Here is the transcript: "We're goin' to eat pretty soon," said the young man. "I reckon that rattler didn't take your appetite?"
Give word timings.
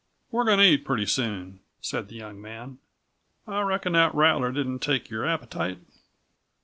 "We're 0.31 0.45
goin' 0.45 0.57
to 0.57 0.63
eat 0.65 0.83
pretty 0.83 1.05
soon," 1.05 1.59
said 1.79 2.07
the 2.07 2.15
young 2.15 2.41
man. 2.41 2.79
"I 3.47 3.61
reckon 3.61 3.93
that 3.93 4.15
rattler 4.15 4.51
didn't 4.51 4.79
take 4.79 5.11
your 5.11 5.27
appetite?" 5.27 5.77